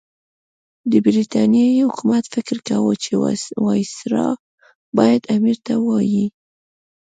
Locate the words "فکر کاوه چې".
2.33-3.11